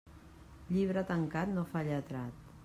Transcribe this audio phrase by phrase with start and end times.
[0.77, 2.43] Llibre tancat no fa lletrat.